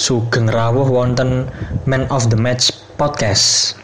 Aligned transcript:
Sugeng 0.00 0.48
rawuh 0.48 0.88
wonten 0.88 1.52
Man 1.84 2.08
of 2.08 2.32
the 2.32 2.36
Match 2.40 2.72
podcast. 2.96 3.79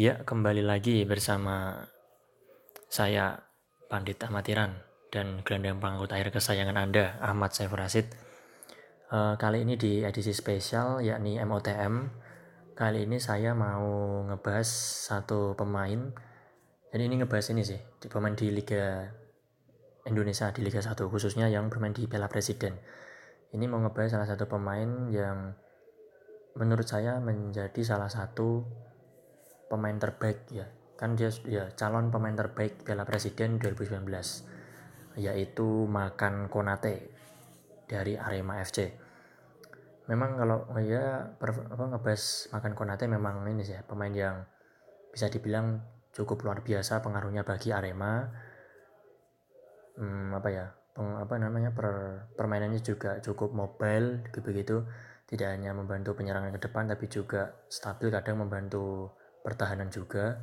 Ya, 0.00 0.16
kembali 0.24 0.64
lagi 0.64 1.04
bersama 1.04 1.76
saya 2.88 3.36
Pandit 3.84 4.16
Ahmad 4.24 4.48
dan 5.12 5.44
gelandang 5.44 5.76
pengangkut 5.76 6.16
air 6.16 6.32
kesayangan 6.32 6.72
Anda, 6.72 7.20
Ahmad 7.20 7.52
Saifur 7.52 7.84
Rasid. 7.84 8.08
Uh, 9.12 9.36
kali 9.36 9.60
ini 9.60 9.76
di 9.76 10.00
edisi 10.00 10.32
spesial 10.32 11.04
yakni 11.04 11.36
MOTM. 11.44 12.16
Kali 12.72 13.04
ini 13.04 13.20
saya 13.20 13.52
mau 13.52 14.24
ngebahas 14.24 14.64
satu 15.04 15.52
pemain. 15.52 16.16
Jadi 16.96 17.02
ini 17.04 17.20
ngebahas 17.20 17.52
ini 17.52 17.60
sih, 17.60 17.84
di 18.00 18.08
pemain 18.08 18.32
di 18.32 18.48
Liga 18.48 19.04
Indonesia 20.08 20.48
di 20.48 20.64
Liga 20.64 20.80
1 20.80 20.96
khususnya 20.96 21.52
yang 21.52 21.68
bermain 21.68 21.92
di 21.92 22.08
Piala 22.08 22.32
Presiden. 22.32 22.72
Ini 23.52 23.68
mau 23.68 23.84
ngebahas 23.84 24.16
salah 24.16 24.28
satu 24.32 24.48
pemain 24.48 25.12
yang 25.12 25.52
menurut 26.56 26.88
saya 26.88 27.20
menjadi 27.20 27.84
salah 27.84 28.08
satu 28.08 28.64
pemain 29.70 29.94
terbaik 29.94 30.50
ya 30.50 30.66
kan 30.98 31.16
dia 31.16 31.32
ya 31.48 31.70
calon 31.78 32.12
pemain 32.12 32.36
terbaik 32.36 32.84
Piala 32.84 33.08
Presiden 33.08 33.56
2019 33.56 34.04
yaitu 35.16 35.88
Makan 35.88 36.52
Konate 36.52 37.08
dari 37.88 38.14
Arema 38.20 38.60
FC. 38.60 38.92
Memang 40.06 40.36
kalau 40.36 40.68
ya 40.82 41.24
per, 41.40 41.56
apa 41.56 41.84
ngebahas 41.88 42.52
Makan 42.52 42.74
Konate 42.76 43.08
memang 43.08 43.46
ini 43.48 43.64
sih 43.64 43.80
pemain 43.88 44.12
yang 44.12 44.44
bisa 45.10 45.32
dibilang 45.32 45.80
cukup 46.12 46.44
luar 46.44 46.60
biasa 46.60 47.00
pengaruhnya 47.00 47.42
bagi 47.42 47.72
Arema. 47.72 48.28
Hmm, 49.96 50.36
apa 50.36 50.48
ya? 50.52 50.66
Peng, 50.90 51.16
apa 51.16 51.34
namanya 51.38 51.70
per, 51.72 51.88
permainannya 52.34 52.82
juga 52.82 53.22
cukup 53.22 53.54
mobile 53.54 54.26
begitu 54.34 54.84
tidak 55.30 55.54
hanya 55.54 55.70
membantu 55.70 56.18
penyerangan 56.18 56.50
ke 56.58 56.66
depan 56.66 56.90
tapi 56.90 57.06
juga 57.06 57.54
stabil 57.70 58.10
kadang 58.10 58.42
membantu 58.42 59.14
pertahanan 59.44 59.88
juga. 59.88 60.40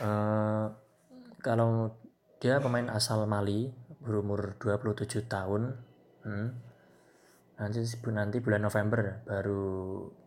Uh, 0.00 0.72
kalau 1.44 1.96
dia 2.40 2.56
pemain 2.60 2.88
asal 2.92 3.24
Mali 3.28 3.68
berumur 4.00 4.56
27 4.56 5.28
tahun. 5.28 5.76
Hmm, 6.24 6.48
nanti 7.60 7.80
nanti 8.12 8.36
bulan 8.40 8.64
November 8.64 9.24
baru 9.24 9.62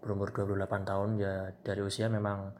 berumur 0.02 0.30
28 0.34 0.90
tahun. 0.90 1.10
Ya 1.18 1.54
dari 1.66 1.82
usia 1.82 2.10
memang 2.10 2.54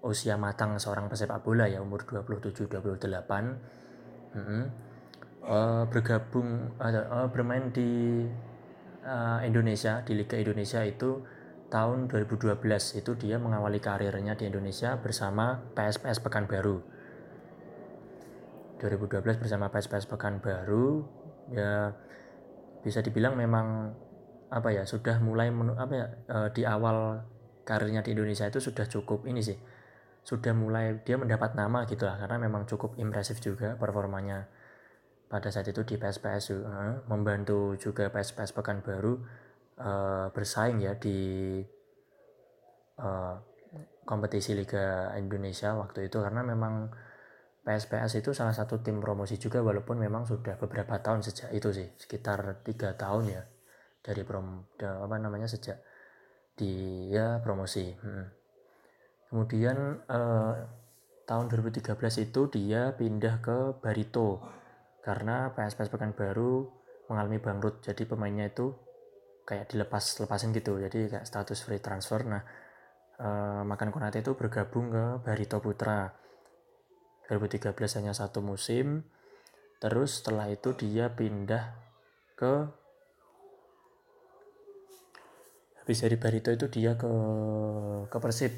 usia 0.00 0.40
matang 0.40 0.80
seorang 0.80 1.12
pesepak 1.12 1.44
bola 1.44 1.68
ya 1.68 1.84
umur 1.84 2.08
27 2.08 2.72
28 2.72 4.32
hmm, 4.32 4.64
uh, 5.44 5.84
bergabung 5.88 6.72
uh, 6.80 7.28
bermain 7.28 7.68
di 7.68 8.24
uh, 9.04 9.40
Indonesia 9.44 10.00
di 10.00 10.16
Liga 10.16 10.40
Indonesia 10.40 10.80
itu 10.84 11.20
tahun 11.70 12.10
2012 12.10 12.58
itu 12.98 13.10
dia 13.14 13.38
mengawali 13.38 13.78
karirnya 13.78 14.34
di 14.34 14.50
Indonesia 14.50 14.98
bersama 14.98 15.62
PSPS 15.78 16.18
Pekanbaru. 16.18 16.82
2012 18.82 19.38
bersama 19.38 19.70
PSPS 19.70 20.10
Pekanbaru 20.10 21.06
ya 21.54 21.94
bisa 22.82 22.98
dibilang 23.06 23.38
memang 23.38 23.94
apa 24.50 24.74
ya 24.74 24.82
sudah 24.82 25.22
mulai 25.22 25.54
menu, 25.54 25.78
apa 25.78 25.94
ya 25.94 26.06
e, 26.26 26.38
di 26.50 26.62
awal 26.66 27.22
karirnya 27.62 28.02
di 28.02 28.18
Indonesia 28.18 28.50
itu 28.50 28.58
sudah 28.58 28.88
cukup 28.90 29.28
ini 29.30 29.38
sih 29.38 29.54
sudah 30.26 30.50
mulai 30.56 30.98
dia 31.06 31.20
mendapat 31.20 31.54
nama 31.54 31.86
gitu 31.86 32.08
lah 32.08 32.18
karena 32.18 32.40
memang 32.40 32.66
cukup 32.66 32.98
impresif 32.98 33.38
juga 33.38 33.78
performanya 33.78 34.48
pada 35.30 35.52
saat 35.54 35.70
itu 35.70 35.86
di 35.86 35.94
PSPS 35.94 36.66
membantu 37.06 37.78
juga 37.78 38.10
PSPS 38.10 38.50
Pekanbaru 38.50 39.22
uh, 39.78 40.32
bersaing 40.34 40.82
ya 40.82 40.98
di 40.98 41.60
uh, 42.98 43.34
kompetisi 44.02 44.58
Liga 44.58 45.14
Indonesia 45.14 45.76
waktu 45.78 46.10
itu. 46.10 46.18
Karena 46.18 46.42
memang 46.42 46.90
PSPS 47.60 48.24
itu 48.24 48.32
salah 48.32 48.56
satu 48.56 48.80
tim 48.80 48.98
promosi 48.98 49.36
juga 49.36 49.60
walaupun 49.60 50.00
memang 50.00 50.24
sudah 50.24 50.56
beberapa 50.56 50.96
tahun 50.98 51.20
sejak 51.20 51.52
itu 51.52 51.68
sih 51.70 51.88
sekitar 52.00 52.64
tiga 52.64 52.96
tahun 52.96 53.36
ya 53.36 53.42
dari 54.00 54.24
prom 54.24 54.64
apa 54.80 55.16
namanya 55.20 55.44
sejak 55.44 55.78
di 56.56 57.06
ya 57.12 57.40
promosi. 57.44 57.94
Hmm. 58.00 58.26
kemudian 59.30 60.02
eh, 60.10 60.54
tahun 61.22 61.46
2013 61.46 61.94
itu 62.26 62.40
dia 62.50 62.90
pindah 62.98 63.38
ke 63.38 63.78
Barito 63.78 64.42
karena 65.06 65.54
PSPS 65.54 65.94
Pekanbaru 65.94 66.66
mengalami 67.06 67.38
bangkrut. 67.38 67.78
Jadi 67.86 68.02
pemainnya 68.10 68.50
itu 68.50 68.74
kayak 69.48 69.72
dilepas 69.72 70.22
lepasin 70.22 70.50
gitu. 70.54 70.78
Jadi 70.78 71.10
kayak 71.10 71.26
status 71.26 71.62
free 71.64 71.82
transfer. 71.82 72.22
Nah 72.26 72.42
uh, 73.20 73.62
makan 73.62 73.92
konate 73.92 74.24
itu 74.24 74.32
bergabung 74.34 74.90
ke 74.90 75.04
Barito 75.22 75.60
Putra. 75.60 76.10
2013 77.30 77.74
hanya 78.02 78.12
satu 78.16 78.42
musim. 78.42 79.06
Terus 79.80 80.20
setelah 80.20 80.50
itu 80.50 80.76
dia 80.76 81.08
pindah 81.08 81.72
ke 82.36 82.68
habis 85.80 86.04
dari 86.04 86.16
Barito 86.20 86.52
itu 86.52 86.68
dia 86.68 86.94
ke 86.94 87.12
ke 88.06 88.18
Persib. 88.20 88.52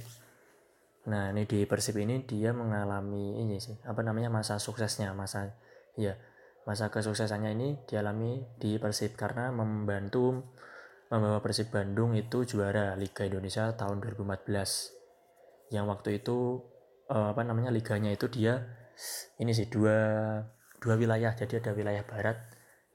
Nah 1.06 1.31
ini 1.31 1.47
di 1.47 1.62
Persib 1.66 1.99
ini 1.99 2.26
dia 2.26 2.50
mengalami 2.50 3.38
ini 3.38 3.59
sih 3.62 3.75
apa 3.87 4.03
namanya 4.03 4.31
masa 4.31 4.59
suksesnya 4.59 5.14
masa 5.14 5.54
ya 5.94 6.19
masa 6.62 6.94
kesuksesannya 6.94 7.50
ini 7.59 7.69
dialami 7.91 8.43
di 8.59 8.78
Persib 8.78 9.19
karena 9.19 9.50
membantu 9.50 10.47
membawa 11.12 11.45
Persib 11.45 11.69
Bandung 11.69 12.17
itu 12.17 12.49
juara 12.49 12.97
Liga 12.97 13.28
Indonesia 13.28 13.69
tahun 13.77 14.00
2014 14.00 15.77
yang 15.77 15.84
waktu 15.84 16.25
itu 16.25 16.65
uh, 17.12 17.37
apa 17.37 17.45
namanya 17.45 17.69
liganya 17.69 18.09
itu 18.09 18.33
dia 18.33 18.65
ini 19.37 19.53
sih 19.53 19.69
dua 19.69 19.97
dua 20.81 20.97
wilayah. 20.97 21.37
Jadi 21.37 21.61
ada 21.61 21.77
wilayah 21.77 22.00
barat 22.09 22.41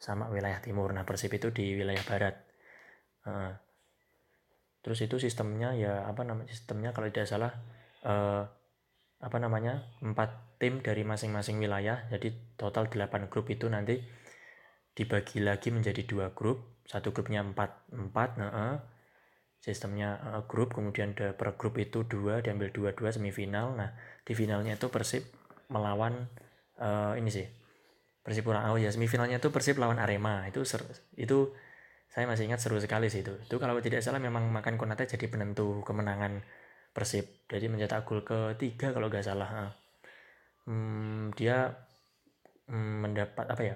sama 0.01 0.33
wilayah 0.33 0.57
timur. 0.65 0.89
Nah 0.93 1.05
Persib 1.05 1.29
itu 1.37 1.53
di 1.53 1.77
wilayah 1.77 2.01
barat. 2.05 2.35
Uh, 3.21 3.53
terus 4.81 4.97
itu 5.05 5.21
sistemnya 5.21 5.77
ya 5.77 6.09
apa 6.09 6.25
namanya 6.25 6.49
sistemnya 6.49 6.95
kalau 6.97 7.11
tidak 7.13 7.29
salah 7.29 7.53
uh, 8.01 8.49
apa 9.17 9.37
namanya 9.41 9.93
empat 10.01 10.57
tim 10.57 10.81
dari 10.81 11.05
masing-masing 11.05 11.61
wilayah. 11.61 12.09
Jadi 12.09 12.57
total 12.57 12.89
8 12.89 13.29
grup 13.29 13.45
itu 13.53 13.69
nanti 13.69 14.01
dibagi 14.97 15.45
lagi 15.45 15.69
menjadi 15.69 16.01
dua 16.09 16.33
grup 16.33 16.76
satu 16.87 17.11
grupnya 17.11 17.43
empat 17.43 17.91
empat 17.91 18.29
nah, 18.39 18.49
uh, 18.49 18.75
sistemnya 19.59 20.17
uh, 20.23 20.43
grup 20.47 20.71
kemudian 20.73 21.11
ada 21.13 21.35
per 21.35 21.59
grup 21.59 21.75
itu 21.77 22.07
dua 22.07 22.39
diambil 22.39 22.71
dua 22.71 22.89
dua 22.95 23.11
semifinal. 23.11 23.75
Nah 23.75 23.91
di 24.23 24.33
finalnya 24.33 24.79
itu 24.79 24.87
Persib 24.87 25.27
melawan 25.67 26.31
uh, 26.79 27.13
ini 27.19 27.27
sih 27.27 27.47
Persipura 28.23 28.63
oh 28.71 28.79
ya 28.79 28.91
semifinalnya 28.91 29.39
itu 29.39 29.51
Persib 29.51 29.79
lawan 29.79 29.99
Arema. 29.99 30.47
Itu 30.47 30.63
ser, 30.67 30.83
itu 31.15 31.51
saya 32.11 32.27
masih 32.27 32.47
ingat 32.47 32.59
seru 32.63 32.79
sekali 32.79 33.07
sih 33.11 33.23
itu. 33.23 33.35
Itu 33.43 33.55
kalau 33.59 33.79
tidak 33.83 34.03
salah 34.03 34.19
memang 34.19 34.47
makan 34.51 34.75
Konate 34.79 35.07
jadi 35.07 35.27
penentu 35.31 35.83
kemenangan 35.83 36.43
Persib. 36.91 37.47
Jadi 37.47 37.71
mencetak 37.71 38.03
gol 38.07 38.23
ketiga 38.23 38.91
kalau 38.95 39.07
nggak 39.11 39.23
salah 39.23 39.71
hmm, 40.67 41.31
dia 41.33 41.71
hmm, 42.67 42.95
mendapat 43.07 43.45
apa 43.47 43.63
ya 43.63 43.75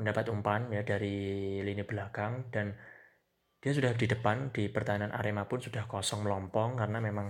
mendapat 0.00 0.32
umpan 0.32 0.72
ya 0.72 0.82
dari 0.82 1.60
lini 1.60 1.84
belakang 1.84 2.48
dan 2.48 2.72
dia 3.60 3.76
sudah 3.76 3.92
di 3.92 4.08
depan 4.08 4.48
di 4.50 4.72
pertahanan 4.72 5.12
Arema 5.12 5.44
pun 5.44 5.60
sudah 5.60 5.84
kosong 5.84 6.24
melompong 6.24 6.80
karena 6.80 6.96
memang 6.96 7.28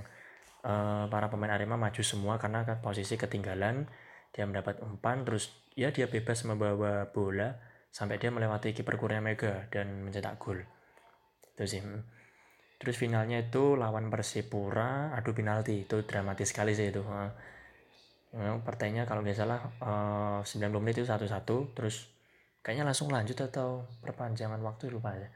uh, 0.63 1.11
para 1.11 1.27
pemain 1.27 1.51
Arema 1.51 1.75
maju 1.75 2.03
semua 2.07 2.39
karena 2.39 2.63
kan 2.63 2.79
posisi 2.79 3.19
ketinggalan. 3.19 3.91
Dia 4.31 4.47
mendapat 4.47 4.79
umpan 4.87 5.27
terus 5.27 5.51
ya 5.75 5.91
dia 5.91 6.07
bebas 6.07 6.47
membawa 6.47 7.11
bola 7.11 7.59
sampai 7.91 8.23
dia 8.23 8.31
melewati 8.31 8.71
kiper 8.71 8.95
Kurnia 8.95 9.19
Mega 9.19 9.67
dan 9.75 10.07
mencetak 10.07 10.39
gol. 10.39 10.63
Itu 11.59 11.67
sih. 11.67 11.83
Terus 12.79 12.97
finalnya 12.97 13.43
itu 13.43 13.75
lawan 13.75 14.07
Persipura 14.07 15.11
adu 15.19 15.35
penalti. 15.35 15.83
Itu 15.83 16.07
dramatis 16.07 16.55
sekali 16.55 16.79
sih 16.79 16.95
itu 16.95 17.03
partainya 18.63 19.11
kalau 19.11 19.27
nggak 19.27 19.35
salah 19.35 19.59
uh, 19.83 20.39
90 20.47 20.71
menit 20.79 21.03
itu 21.03 21.07
satu-satu 21.11 21.75
terus 21.75 22.07
kayaknya 22.61 22.89
langsung 22.89 23.09
lanjut 23.09 23.39
atau 23.41 23.89
perpanjangan 24.05 24.61
waktu 24.61 24.93
lupa 24.93 25.17
ya 25.17 25.29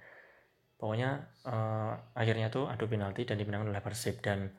pokoknya 0.76 1.10
uh, 1.48 1.92
akhirnya 2.12 2.52
tuh 2.52 2.68
adu 2.68 2.84
penalti 2.90 3.24
dan 3.24 3.40
dimenangkan 3.40 3.72
oleh 3.72 3.84
Persib 3.84 4.20
dan 4.20 4.52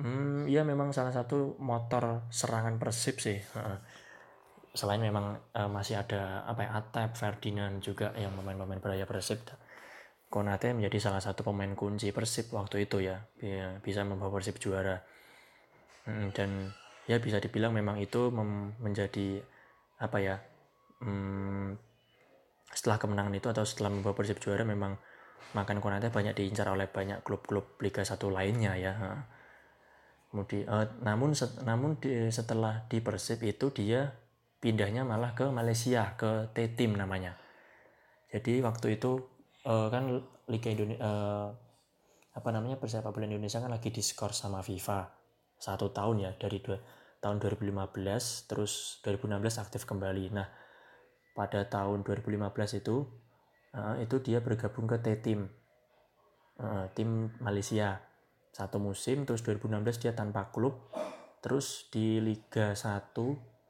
Hmm, 0.00 0.48
iya 0.48 0.64
memang 0.64 0.96
salah 0.96 1.12
satu 1.12 1.60
motor 1.60 2.24
serangan 2.32 2.80
Persib 2.80 3.20
sih. 3.20 3.36
Selain 4.72 5.02
memang 5.02 5.36
uh, 5.52 5.68
masih 5.68 6.00
ada 6.00 6.40
apa 6.48 6.64
ya 6.64 6.70
Atep, 6.80 7.10
Ferdinand 7.20 7.84
juga 7.84 8.16
yang 8.16 8.32
pemain-pemain 8.32 8.80
beraya 8.80 9.04
Persib. 9.04 9.44
Konate 10.32 10.72
menjadi 10.72 11.10
salah 11.10 11.20
satu 11.20 11.44
pemain 11.44 11.76
kunci 11.76 12.16
Persib 12.16 12.48
waktu 12.56 12.88
itu 12.88 13.04
ya, 13.04 13.28
bisa 13.84 14.00
membawa 14.08 14.40
Persib 14.40 14.56
juara. 14.56 15.04
Hmm, 16.08 16.32
dan 16.32 16.72
ya 17.04 17.20
bisa 17.20 17.36
dibilang 17.36 17.76
memang 17.76 18.00
itu 18.00 18.32
menjadi 18.80 19.44
apa 20.00 20.16
ya? 20.16 20.40
Hmm, 21.00 21.80
setelah 22.70 23.00
kemenangan 23.00 23.34
itu 23.34 23.48
atau 23.48 23.64
setelah 23.64 23.90
membawa 23.90 24.14
Persib 24.14 24.38
juara 24.38 24.62
memang 24.62 25.00
makan 25.56 25.82
Konate 25.82 26.12
banyak 26.12 26.36
diincar 26.36 26.70
oleh 26.70 26.86
banyak 26.86 27.26
klub-klub 27.26 27.80
Liga 27.82 28.04
1 28.06 28.20
lainnya 28.30 28.76
ya. 28.78 28.92
Kemudian, 30.30 30.64
uh, 30.70 30.86
namun 31.02 31.34
set, 31.34 31.58
namun 31.66 31.98
di, 31.98 32.30
setelah 32.30 32.86
di 32.86 33.02
Persib 33.02 33.42
itu 33.42 33.74
dia 33.74 34.14
pindahnya 34.62 35.02
malah 35.02 35.34
ke 35.34 35.48
Malaysia 35.50 36.14
ke 36.14 36.54
T-Team 36.54 36.94
namanya. 36.94 37.34
Jadi 38.30 38.62
waktu 38.62 39.00
itu 39.00 39.18
uh, 39.66 39.90
kan 39.90 40.22
Liga 40.46 40.70
Indonesia 40.70 41.02
uh, 41.02 41.48
apa 42.30 42.48
namanya 42.54 42.78
persepak 42.78 43.10
bola 43.10 43.26
Indonesia 43.26 43.58
kan 43.58 43.74
lagi 43.74 43.90
diskor 43.90 44.30
sama 44.30 44.62
FIFA 44.62 45.10
satu 45.58 45.90
tahun 45.90 46.16
ya 46.22 46.30
dari 46.38 46.62
dua, 46.62 46.78
tahun 47.18 47.42
2015 47.42 48.46
terus 48.46 49.02
2016 49.02 49.58
aktif 49.58 49.82
kembali. 49.82 50.24
Nah 50.30 50.46
pada 51.40 51.64
tahun 51.64 52.04
2015 52.04 52.84
itu 52.84 53.08
uh, 53.72 53.96
itu 53.96 54.20
dia 54.20 54.44
bergabung 54.44 54.84
ke 54.84 55.00
T-Team. 55.00 55.48
Uh, 56.60 56.84
tim 56.92 57.32
Malaysia. 57.40 57.96
Satu 58.52 58.76
musim 58.76 59.24
terus 59.24 59.40
2016 59.40 60.04
dia 60.04 60.12
tanpa 60.12 60.52
klub. 60.52 60.92
Terus 61.40 61.88
di 61.88 62.20
Liga 62.20 62.76
1 62.76 63.16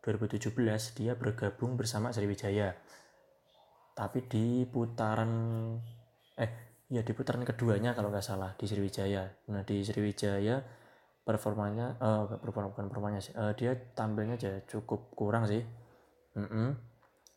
2017 0.02 0.50
dia 0.98 1.14
bergabung 1.14 1.78
bersama 1.78 2.10
Sriwijaya. 2.10 2.74
Tapi 3.94 4.26
di 4.26 4.66
putaran 4.66 5.30
eh 6.34 6.82
ya 6.90 7.06
di 7.06 7.12
putaran 7.14 7.46
keduanya 7.46 7.94
kalau 7.94 8.10
nggak 8.10 8.26
salah 8.26 8.50
di 8.58 8.66
Sriwijaya. 8.66 9.46
Nah 9.54 9.62
di 9.62 9.86
Sriwijaya 9.86 10.58
performanya 11.22 11.94
uh, 12.02 12.26
performa 12.42 12.74
bukan 12.74 12.90
performanya 12.90 13.20
sih 13.22 13.30
uh, 13.38 13.54
dia 13.54 13.78
tampilnya 13.94 14.34
aja 14.34 14.58
cukup 14.66 15.14
kurang 15.14 15.46
sih. 15.46 15.62
Mm 16.34 16.48
-mm. 16.50 16.89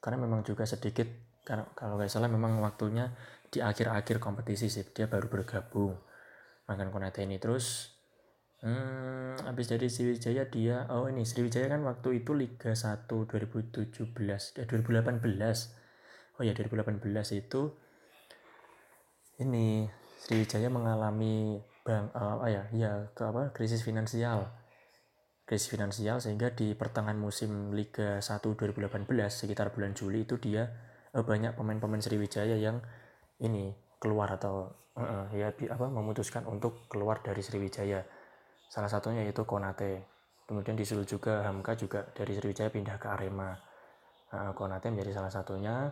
Karena 0.04 0.20
memang 0.20 0.44
juga 0.44 0.68
sedikit 0.68 1.08
karena 1.48 1.64
kalau 1.72 1.96
nggak 1.96 2.12
salah 2.12 2.28
memang 2.28 2.60
waktunya 2.60 3.16
di 3.48 3.64
akhir-akhir 3.64 4.20
kompetisi 4.20 4.68
sih 4.68 4.84
dia 4.92 5.08
baru 5.08 5.32
bergabung 5.32 5.96
makan 6.68 6.92
Konate 6.92 7.24
ini. 7.24 7.40
Terus 7.40 7.96
hmm, 8.64 9.48
habis 9.48 9.72
dari 9.72 9.88
Sriwijaya 9.88 10.52
dia 10.52 10.92
oh 10.92 11.08
ini 11.08 11.24
Sriwijaya 11.24 11.72
kan 11.72 11.88
waktu 11.88 12.24
itu 12.24 12.36
Liga 12.36 12.76
1 12.76 13.08
2017 13.08 14.60
eh 14.60 14.66
2018 14.68 15.24
oh 16.40 16.44
ya 16.44 16.52
2018 16.52 17.40
itu 17.40 17.62
ini 19.40 19.88
Sriwijaya 20.24 20.68
mengalami 20.72 21.60
bang 21.84 22.08
uh, 22.16 22.40
apa 22.40 22.48
ya 22.48 22.64
ya 22.72 22.92
ke 23.12 23.24
apa 23.28 23.52
krisis 23.52 23.84
finansial 23.84 24.48
krisis 25.44 25.68
finansial 25.68 26.24
sehingga 26.24 26.56
di 26.56 26.72
pertengahan 26.72 27.20
musim 27.20 27.76
Liga 27.76 28.24
1 28.24 28.40
2018 28.56 29.04
sekitar 29.28 29.76
bulan 29.76 29.92
Juli 29.92 30.24
itu 30.24 30.40
dia 30.40 30.72
uh, 31.12 31.24
banyak 31.24 31.60
pemain-pemain 31.60 32.00
Sriwijaya 32.00 32.56
yang 32.56 32.80
ini 33.44 33.76
keluar 34.00 34.40
atau 34.40 34.72
uh, 34.96 35.28
ya 35.36 35.52
apa 35.52 35.86
memutuskan 35.92 36.48
untuk 36.48 36.88
keluar 36.88 37.20
dari 37.20 37.44
Sriwijaya. 37.44 38.08
Salah 38.72 38.90
satunya 38.90 39.28
yaitu 39.28 39.44
Konate. 39.44 40.08
Kemudian 40.44 40.76
disusul 40.76 41.08
juga 41.08 41.44
Hamka 41.48 41.76
juga 41.76 42.08
dari 42.16 42.36
Sriwijaya 42.36 42.72
pindah 42.72 42.96
ke 42.96 43.08
Arema. 43.12 43.52
Uh, 44.32 44.52
Konate 44.56 44.90
menjadi 44.90 45.20
salah 45.20 45.32
satunya 45.32 45.92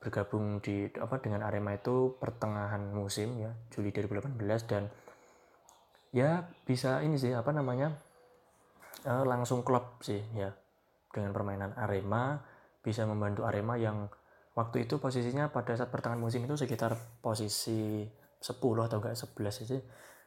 bergabung 0.00 0.64
di 0.64 0.88
apa 0.96 1.20
dengan 1.20 1.44
Arema 1.44 1.76
itu 1.76 2.16
pertengahan 2.16 2.88
musim 2.96 3.36
ya 3.36 3.52
Juli 3.68 3.92
2018 3.92 4.40
dan 4.64 4.88
ya 6.16 6.48
bisa 6.64 7.04
ini 7.04 7.20
sih 7.20 7.36
apa 7.36 7.52
namanya 7.52 7.92
uh, 9.06 9.24
langsung 9.24 9.64
klub 9.64 10.00
sih 10.04 10.20
ya. 10.34 10.50
Dengan 11.10 11.34
permainan 11.34 11.74
Arema 11.74 12.38
bisa 12.80 13.04
membantu 13.04 13.44
Arema 13.44 13.74
yang 13.76 14.08
waktu 14.54 14.88
itu 14.88 14.98
posisinya 14.98 15.50
pada 15.50 15.74
saat 15.74 15.92
pertengahan 15.92 16.22
musim 16.22 16.44
itu 16.46 16.54
sekitar 16.56 16.96
posisi 17.20 18.06
10 18.40 18.56
atau 18.56 18.98
enggak 18.98 19.16
11 19.16 19.68
sih 19.68 19.82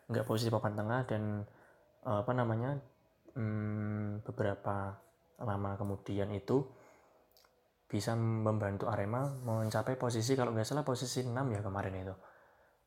enggak 0.10 0.26
posisi 0.28 0.54
papan 0.54 0.74
tengah 0.78 1.02
dan 1.10 1.42
eh, 2.06 2.18
apa 2.22 2.32
namanya 2.36 2.78
hmm, 3.34 4.22
beberapa 4.28 4.94
lama 5.42 5.72
kemudian 5.76 6.30
itu 6.32 6.62
bisa 7.90 8.18
membantu 8.18 8.90
Arema 8.90 9.30
mencapai 9.46 10.02
posisi 10.02 10.34
kalau 10.34 10.50
nggak 10.50 10.66
salah 10.66 10.82
posisi 10.82 11.22
6 11.22 11.30
ya 11.30 11.62
kemarin 11.62 11.94
itu. 11.94 12.16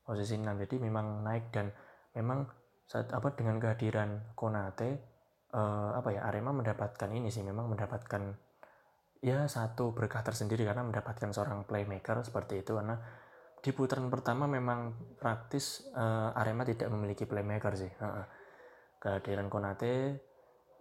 Posisi 0.02 0.34
6 0.34 0.42
jadi 0.66 0.76
memang 0.82 1.22
naik 1.22 1.54
dan 1.54 1.70
memang 2.14 2.46
saat 2.86 3.10
apa 3.14 3.34
dengan 3.34 3.58
kehadiran 3.62 4.34
Konate 4.34 5.15
eh, 5.56 5.90
apa 5.96 6.08
ya 6.12 6.28
Arema 6.28 6.52
mendapatkan 6.52 7.08
ini 7.08 7.32
sih 7.32 7.40
memang 7.40 7.72
mendapatkan 7.72 8.22
ya 9.24 9.48
satu 9.48 9.96
berkah 9.96 10.20
tersendiri 10.20 10.68
karena 10.68 10.84
mendapatkan 10.84 11.32
seorang 11.32 11.64
playmaker 11.64 12.20
seperti 12.20 12.60
itu. 12.60 12.76
Karena 12.76 13.00
di 13.64 13.74
putaran 13.74 14.06
pertama 14.12 14.46
memang 14.46 14.94
praktis 15.18 15.82
uh, 15.96 16.30
Arema 16.38 16.62
tidak 16.62 16.86
memiliki 16.92 17.26
playmaker 17.26 17.74
sih. 17.74 17.90
Uh, 17.98 18.22
kehadiran 19.02 19.50
Konate 19.50 20.22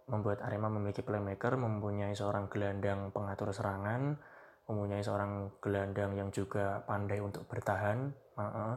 membuat 0.06 0.46
Arema 0.46 0.70
memiliki 0.70 1.02
playmaker, 1.02 1.58
mempunyai 1.58 2.14
seorang 2.14 2.46
gelandang 2.46 3.10
pengatur 3.10 3.50
serangan, 3.50 4.22
mempunyai 4.70 5.02
seorang 5.02 5.58
gelandang 5.58 6.14
yang 6.14 6.30
juga 6.30 6.86
pandai 6.86 7.18
untuk 7.18 7.50
bertahan, 7.50 8.14
uh, 8.38 8.44
uh, 8.46 8.76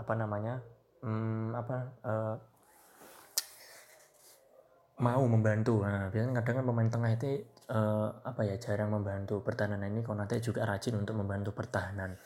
apa 0.00 0.12
namanya, 0.16 0.64
um, 1.04 1.52
apa 1.52 1.76
uh, 2.00 2.34
mau 5.00 5.22
membantu. 5.28 5.84
Nah, 5.84 6.08
biasanya 6.08 6.40
kadang 6.40 6.62
kan 6.62 6.66
pemain 6.72 6.88
tengah 6.88 7.10
itu 7.12 7.44
uh, 7.68 8.08
apa 8.24 8.48
ya 8.48 8.56
jarang 8.56 8.88
membantu 8.92 9.44
pertahanan. 9.44 9.84
Ini 9.84 10.00
Konate 10.00 10.40
juga 10.40 10.64
rajin 10.64 10.96
untuk 10.96 11.20
membantu 11.20 11.52
pertahanan. 11.52 12.16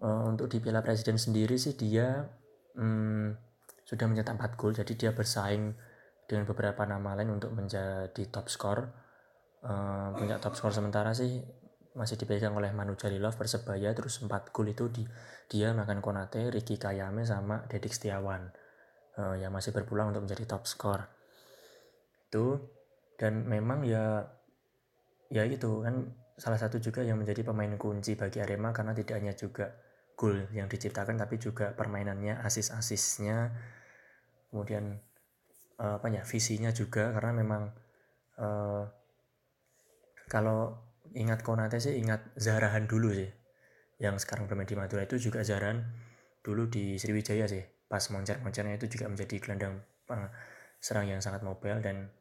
Uh, 0.00 0.32
untuk 0.32 0.48
di 0.50 0.58
Piala 0.58 0.80
Presiden 0.80 1.20
sendiri 1.20 1.60
sih 1.60 1.76
dia 1.76 2.24
um, 2.72 3.36
sudah 3.84 4.06
mencetak 4.08 4.32
4 4.32 4.56
gol 4.56 4.72
jadi 4.72 4.92
dia 4.96 5.10
bersaing 5.12 5.76
dengan 6.24 6.48
beberapa 6.48 6.88
nama 6.88 7.18
lain 7.20 7.36
untuk 7.36 7.52
menjadi 7.52 8.22
top 8.32 8.48
skor 8.48 8.88
uh, 9.60 10.08
punya 10.16 10.40
top 10.40 10.56
skor 10.56 10.72
sementara 10.72 11.12
sih 11.12 11.44
masih 11.92 12.16
dipegang 12.16 12.54
oleh 12.56 12.72
Manu 12.72 12.96
Jalilov 12.96 13.36
Persebaya 13.36 13.92
terus 13.92 14.22
4 14.22 14.30
gol 14.54 14.72
itu 14.72 14.88
di, 14.88 15.04
dia 15.50 15.74
makan 15.76 16.00
Konate, 16.00 16.48
Ricky 16.48 16.78
Kayame 16.78 17.26
sama 17.28 17.66
Dedik 17.66 17.92
Setiawan 17.92 18.46
uh, 19.18 19.36
yang 19.36 19.52
masih 19.52 19.74
berpulang 19.74 20.16
untuk 20.16 20.24
menjadi 20.24 20.48
top 20.48 20.64
skor 20.64 21.19
itu 22.30 22.62
dan 23.18 23.42
memang 23.42 23.82
ya 23.82 24.22
ya 25.34 25.42
itu 25.42 25.82
kan 25.82 26.14
salah 26.38 26.56
satu 26.56 26.78
juga 26.78 27.02
yang 27.02 27.18
menjadi 27.18 27.42
pemain 27.42 27.74
kunci 27.74 28.14
bagi 28.14 28.38
Arema 28.38 28.70
karena 28.70 28.94
tidak 28.94 29.18
hanya 29.18 29.34
juga 29.34 29.74
gol 30.14 30.46
yang 30.54 30.70
diciptakan 30.70 31.18
tapi 31.18 31.36
juga 31.36 31.74
permainannya 31.74 32.38
asis-asisnya 32.40 33.50
kemudian 34.50 34.98
uh, 35.80 35.96
apa 35.96 36.06
ya 36.12 36.22
visinya 36.26 36.70
juga. 36.74 37.08
Karena 37.16 37.32
memang 37.32 37.62
uh, 38.36 38.84
kalau 40.28 40.76
ingat 41.16 41.40
Konate 41.42 41.80
sih 41.80 41.96
ingat 41.98 42.36
Zarahan 42.36 42.86
dulu 42.86 43.10
sih 43.10 43.30
yang 44.00 44.16
sekarang 44.20 44.46
bermain 44.46 44.68
di 44.68 44.76
Madura 44.78 45.04
itu 45.04 45.16
juga 45.18 45.42
Zarahan 45.42 45.80
dulu 46.44 46.68
di 46.68 47.00
Sriwijaya 47.00 47.48
sih. 47.48 47.64
Pas 47.90 48.04
moncer-moncernya 48.12 48.76
itu 48.78 48.86
juga 48.92 49.10
menjadi 49.10 49.36
gelandang 49.40 49.74
uh, 50.12 50.28
serang 50.78 51.08
yang 51.08 51.24
sangat 51.24 51.40
mobile 51.40 51.80
dan 51.80 52.12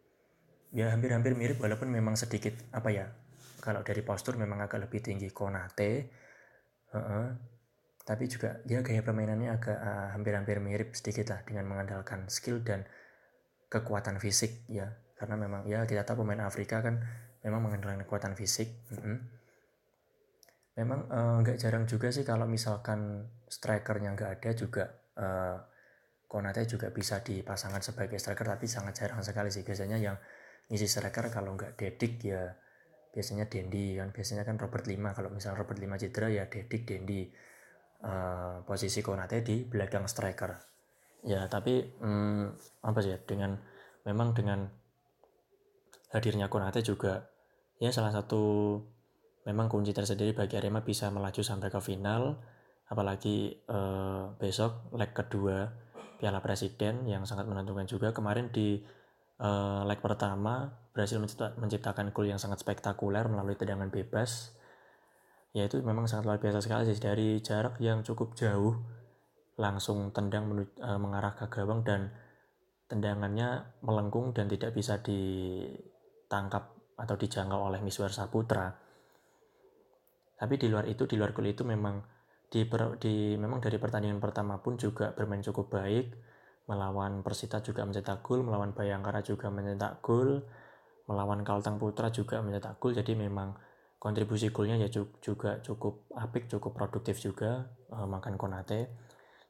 ya 0.70 0.94
hampir-hampir 0.94 1.34
mirip 1.34 1.58
walaupun 1.58 1.90
memang 1.90 2.14
sedikit 2.14 2.54
apa 2.70 2.90
ya 2.94 3.06
kalau 3.60 3.82
dari 3.82 4.06
postur 4.06 4.38
memang 4.38 4.62
agak 4.62 4.86
lebih 4.86 5.02
tinggi 5.02 5.34
Konate 5.34 5.92
uh 6.94 6.98
-uh. 6.98 7.28
tapi 8.06 8.30
juga 8.30 8.62
ya 8.66 8.86
gaya 8.86 9.02
permainannya 9.02 9.50
agak 9.50 9.78
uh, 9.78 10.08
hampir-hampir 10.14 10.62
mirip 10.62 10.94
sedikit 10.94 11.34
lah 11.34 11.42
dengan 11.46 11.66
mengandalkan 11.66 12.30
skill 12.30 12.62
dan 12.62 12.86
kekuatan 13.70 14.18
fisik 14.22 14.66
ya 14.70 14.90
karena 15.18 15.36
memang 15.36 15.66
ya 15.66 15.86
kita 15.86 16.06
tahu 16.06 16.24
pemain 16.24 16.46
Afrika 16.46 16.82
kan 16.82 17.02
memang 17.42 17.66
mengandalkan 17.66 18.06
kekuatan 18.06 18.34
fisik 18.38 18.70
uh 18.90 18.98
-uh. 18.98 19.18
memang 20.78 21.00
nggak 21.44 21.58
uh, 21.58 21.62
jarang 21.62 21.90
juga 21.90 22.14
sih 22.14 22.22
kalau 22.22 22.46
misalkan 22.46 23.26
strikernya 23.50 24.14
nggak 24.14 24.32
ada 24.38 24.52
juga 24.54 24.86
uh, 25.18 25.58
Konate 26.30 26.62
juga 26.70 26.94
bisa 26.94 27.26
dipasangkan 27.26 27.82
sebagai 27.82 28.22
striker 28.22 28.46
tapi 28.46 28.70
sangat 28.70 29.02
jarang 29.02 29.26
sekali 29.26 29.50
sih 29.50 29.66
biasanya 29.66 29.98
yang 29.98 30.14
ngisi 30.70 30.88
striker 30.88 31.34
kalau 31.34 31.58
nggak 31.58 31.76
Dedik 31.76 32.22
ya 32.24 32.54
biasanya 33.10 33.50
Dendi 33.50 33.98
kan. 33.98 34.14
Biasanya 34.14 34.46
kan 34.46 34.56
Robert 34.62 34.86
Lima. 34.86 35.12
Kalau 35.18 35.34
misalnya 35.34 35.66
Robert 35.66 35.82
Lima 35.82 35.98
cedera 35.98 36.30
ya 36.30 36.46
Dedik 36.48 36.86
Dendi. 36.86 37.26
Uh, 38.00 38.64
posisi 38.64 39.04
Konate 39.04 39.44
di 39.44 39.68
belakang 39.68 40.08
striker. 40.08 40.56
Ya 41.28 41.52
tapi 41.52 41.84
hmm, 42.00 42.56
apa 42.88 43.00
sih 43.04 43.12
ya 43.12 43.20
dengan 43.20 43.60
memang 44.08 44.32
dengan 44.32 44.72
hadirnya 46.16 46.48
Konate 46.48 46.80
juga 46.80 47.28
ya 47.76 47.92
salah 47.92 48.16
satu 48.16 48.80
memang 49.44 49.68
kunci 49.68 49.92
tersendiri 49.92 50.32
bagi 50.32 50.56
Arema 50.56 50.80
bisa 50.80 51.12
melaju 51.12 51.44
sampai 51.44 51.68
ke 51.68 51.80
final. 51.84 52.40
Apalagi 52.88 53.68
eh, 53.68 54.24
besok 54.40 54.96
leg 54.96 55.12
kedua 55.12 55.68
Piala 56.18 56.40
Presiden 56.40 57.04
yang 57.04 57.28
sangat 57.28 57.52
menentukan 57.52 57.84
juga. 57.84 58.16
Kemarin 58.16 58.48
di 58.48 58.80
eh, 59.40 59.82
leg 59.88 60.00
pertama 60.04 60.70
berhasil 60.92 61.18
mencipta, 61.18 61.56
menciptakan 61.56 62.12
gol 62.12 62.28
yang 62.28 62.42
sangat 62.42 62.62
spektakuler 62.62 63.26
melalui 63.32 63.56
tendangan 63.56 63.88
bebas 63.88 64.56
ya 65.50 65.66
itu 65.66 65.82
memang 65.82 66.06
sangat 66.06 66.30
luar 66.30 66.38
biasa 66.38 66.62
sekali 66.62 66.86
sih 66.86 67.02
dari 67.02 67.42
jarak 67.42 67.82
yang 67.82 68.06
cukup 68.06 68.38
jauh 68.38 68.78
langsung 69.60 70.16
tendang 70.16 70.48
eh, 70.62 71.00
mengarah 71.00 71.36
ke 71.36 71.52
gawang 71.52 71.84
dan 71.84 72.12
tendangannya 72.90 73.80
melengkung 73.86 74.34
dan 74.34 74.50
tidak 74.50 74.74
bisa 74.74 74.98
ditangkap 74.98 76.74
atau 77.00 77.16
dijangkau 77.16 77.70
oleh 77.70 77.80
Miswar 77.86 78.10
Saputra. 78.10 78.76
Tapi 80.40 80.56
di 80.58 80.68
luar 80.68 80.90
itu, 80.90 81.06
di 81.06 81.16
luar 81.16 81.32
gol 81.32 81.52
itu 81.52 81.64
memang 81.64 82.02
di, 82.50 82.66
di 82.98 83.38
memang 83.38 83.62
dari 83.62 83.78
pertandingan 83.78 84.18
pertama 84.18 84.58
pun 84.58 84.76
juga 84.76 85.14
bermain 85.14 85.46
cukup 85.46 85.70
baik. 85.70 86.08
Melawan 86.70 87.26
Persita 87.26 87.66
juga 87.66 87.82
mencetak 87.82 88.22
gol, 88.22 88.46
melawan 88.46 88.78
Bayangkara 88.78 89.26
juga 89.26 89.50
mencetak 89.50 90.06
gol, 90.06 90.46
melawan 91.10 91.42
Kalteng 91.42 91.82
Putra 91.82 92.14
juga 92.14 92.46
mencetak 92.46 92.78
gol. 92.78 92.94
Jadi 92.94 93.18
memang 93.18 93.58
kontribusi 93.98 94.54
golnya 94.54 94.78
ya 94.78 94.88
juga 95.20 95.58
cukup 95.66 96.14
apik, 96.14 96.46
cukup 96.46 96.78
produktif 96.78 97.18
juga 97.18 97.74
uh, 97.90 98.06
makan 98.06 98.38
Konate. 98.38 98.94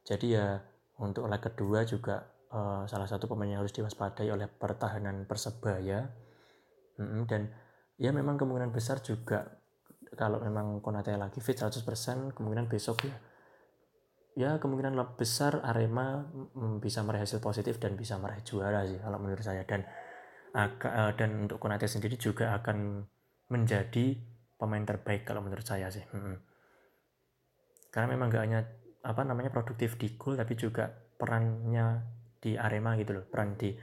Jadi 0.07 0.39
ya 0.39 0.63
untuk 1.03 1.27
leg 1.27 1.43
kedua 1.43 1.83
juga 1.83 2.23
uh, 2.55 2.87
salah 2.87 3.05
satu 3.05 3.27
pemain 3.27 3.51
yang 3.51 3.61
harus 3.61 3.75
diwaspadai 3.75 4.31
oleh 4.31 4.47
pertahanan 4.47 5.27
Persebaya. 5.27 6.07
Mm 6.99 7.03
-hmm, 7.03 7.21
dan 7.27 7.41
ya 7.99 8.15
memang 8.15 8.39
kemungkinan 8.39 8.71
besar 8.71 9.03
juga 9.03 9.59
kalau 10.15 10.39
memang 10.39 10.79
Konate 10.79 11.13
lagi 11.19 11.43
fit 11.43 11.59
100% 11.59 11.83
kemungkinan 12.31 12.71
besok 12.71 13.03
ya 13.03 13.28
ya 14.39 14.55
kemungkinan 14.55 14.95
lebih 14.95 15.19
besar 15.19 15.59
Arema 15.67 16.23
bisa 16.79 17.03
meraih 17.03 17.27
hasil 17.27 17.43
positif 17.43 17.75
dan 17.75 17.99
bisa 17.99 18.15
meraih 18.15 18.39
juara 18.47 18.87
sih 18.87 18.95
kalau 18.95 19.19
menurut 19.19 19.43
saya. 19.43 19.67
Dan 19.67 19.83
uh, 20.55 21.11
dan 21.11 21.43
untuk 21.43 21.59
Konate 21.59 21.91
sendiri 21.91 22.15
juga 22.15 22.55
akan 22.55 23.03
menjadi 23.51 24.15
pemain 24.55 24.87
terbaik 24.87 25.27
kalau 25.27 25.43
menurut 25.43 25.67
saya 25.67 25.91
sih. 25.91 26.07
Karena 27.91 28.07
memang 28.15 28.31
gak 28.31 28.43
hanya 28.47 28.63
apa 29.03 29.27
namanya 29.27 29.51
produktif 29.51 29.99
di 29.99 30.15
goal 30.15 30.39
tapi 30.39 30.55
juga 30.55 30.87
perannya 30.87 31.99
di 32.39 32.55
Arema 32.55 32.95
gitu 32.95 33.19
loh. 33.19 33.27
Peran 33.27 33.59
di 33.59 33.75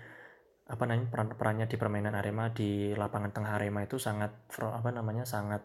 apa 0.66 0.82
namanya 0.88 1.12
peran 1.12 1.26
perannya 1.36 1.66
di 1.68 1.76
permainan 1.76 2.16
Arema 2.16 2.48
di 2.48 2.96
lapangan 2.96 3.28
tengah 3.28 3.60
Arema 3.60 3.84
itu 3.84 4.00
sangat 4.00 4.32
apa 4.56 4.88
namanya 4.88 5.28
sangat 5.28 5.60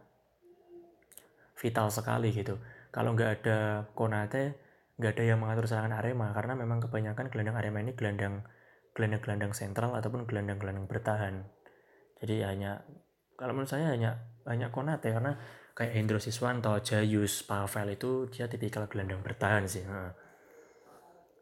vital 1.56 1.88
sekali 1.88 2.36
gitu. 2.36 2.60
Kalau 2.92 3.16
nggak 3.16 3.32
ada 3.40 3.88
Konate 3.96 4.71
nggak 5.02 5.18
ada 5.18 5.24
yang 5.26 5.42
mengatur 5.42 5.66
serangan 5.66 5.98
Arema 5.98 6.30
karena 6.38 6.54
memang 6.54 6.78
kebanyakan 6.86 7.34
gelandang 7.34 7.58
Arema 7.58 7.82
ini 7.82 7.98
gelandang 7.98 8.46
gelandang-gelandang 8.94 9.58
sentral 9.58 9.98
ataupun 9.98 10.30
gelandang-gelandang 10.30 10.86
bertahan 10.86 11.50
jadi 12.22 12.54
hanya 12.54 12.86
kalau 13.34 13.58
menurut 13.58 13.74
saya 13.74 13.90
hanya 13.90 14.22
hanya 14.46 14.70
Konate 14.70 15.10
karena 15.10 15.34
kayak 15.74 15.98
Hendro 15.98 16.22
Siswanto, 16.22 16.78
Jayus, 16.86 17.42
Pavel 17.42 17.98
itu 17.98 18.30
dia 18.30 18.46
tipikal 18.46 18.86
gelandang 18.86 19.26
bertahan 19.26 19.66
sih. 19.66 19.82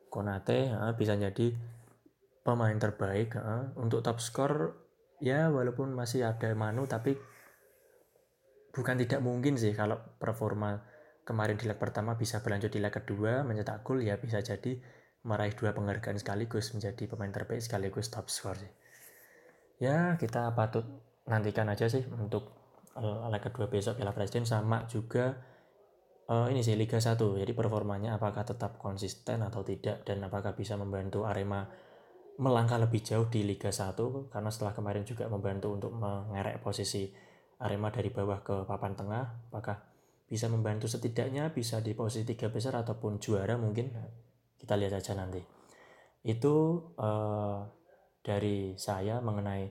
Konate 0.07 0.71
bisa 0.95 1.19
jadi 1.19 1.51
pemain 2.41 2.73
terbaik 2.79 3.35
untuk 3.75 3.99
top 3.99 4.23
skor 4.23 4.79
ya 5.19 5.51
walaupun 5.51 5.91
masih 5.91 6.23
ada 6.23 6.49
Manu 6.55 6.87
tapi 6.87 7.19
bukan 8.71 8.95
tidak 8.95 9.19
mungkin 9.19 9.59
sih 9.59 9.75
kalau 9.75 9.99
performa 10.17 10.79
kemarin 11.29 11.53
di 11.61 11.69
leg 11.69 11.77
pertama 11.77 12.17
bisa 12.17 12.41
berlanjut 12.41 12.73
di 12.73 12.81
leg 12.81 12.89
kedua 12.89 13.45
mencetak 13.45 13.85
gol 13.85 14.01
ya 14.01 14.17
bisa 14.17 14.41
jadi 14.41 14.81
meraih 15.21 15.53
dua 15.53 15.77
penghargaan 15.77 16.17
sekaligus 16.17 16.73
menjadi 16.73 17.05
pemain 17.05 17.29
terbaik 17.29 17.61
sekaligus 17.61 18.09
top 18.09 18.33
skor 18.33 18.57
sih. 18.57 18.73
Ya 19.77 20.17
kita 20.17 20.49
patut 20.57 20.89
nantikan 21.29 21.69
aja 21.69 21.85
sih 21.85 22.01
untuk 22.09 22.49
uh, 22.97 23.29
leg 23.29 23.45
kedua 23.45 23.69
besok 23.69 24.01
Piala 24.01 24.17
Presiden 24.17 24.49
sama 24.49 24.89
juga 24.89 25.37
uh, 26.25 26.49
ini 26.49 26.65
sih 26.65 26.73
Liga 26.73 26.97
1 26.97 27.15
jadi 27.21 27.53
performanya 27.53 28.17
apakah 28.17 28.41
tetap 28.41 28.81
konsisten 28.81 29.45
atau 29.45 29.61
tidak 29.61 30.01
dan 30.09 30.25
apakah 30.25 30.57
bisa 30.57 30.73
membantu 30.73 31.29
Arema 31.29 31.69
melangkah 32.39 32.81
lebih 32.81 33.05
jauh 33.05 33.29
di 33.29 33.45
Liga 33.45 33.69
1 33.69 34.33
karena 34.33 34.49
setelah 34.49 34.73
kemarin 34.73 35.05
juga 35.05 35.29
membantu 35.29 35.75
untuk 35.75 35.91
mengerek 35.93 36.63
posisi 36.63 37.11
Arema 37.59 37.91
dari 37.91 38.07
bawah 38.07 38.39
ke 38.39 38.55
papan 38.63 38.95
tengah. 38.95 39.51
Apakah 39.51 39.77
bisa 40.29 40.45
membantu 40.45 40.85
setidaknya 40.85 41.49
bisa 41.49 41.81
di 41.81 41.97
posisi 41.97 42.21
tiga 42.21 42.53
besar 42.53 42.77
ataupun 42.85 43.17
juara 43.17 43.57
mungkin. 43.57 43.89
Kita 44.61 44.77
lihat 44.77 45.01
saja 45.01 45.17
nanti. 45.17 45.41
Itu 46.21 46.85
uh, 47.01 47.65
dari 48.21 48.77
saya 48.77 49.17
mengenai 49.25 49.65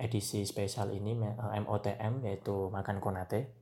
edisi 0.00 0.48
spesial 0.48 0.96
ini 0.96 1.20
MOTM 1.36 2.24
yaitu 2.24 2.72
makan 2.72 3.04
konate. 3.04 3.52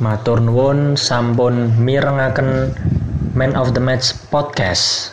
Matur 0.00 0.40
nuwun 0.40 0.96
sampun 0.96 1.76
mirengaken 1.76 2.72
Man 3.36 3.52
of 3.56 3.76
the 3.76 3.80
Match 3.80 4.16
podcast. 4.32 5.12